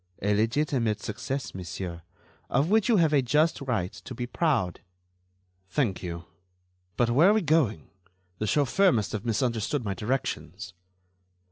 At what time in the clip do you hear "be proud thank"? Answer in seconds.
4.15-6.01